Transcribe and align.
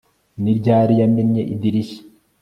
Ni 0.41 0.51
ryari 0.59 0.93
yamennye 1.01 1.41
idirishya 1.53 2.01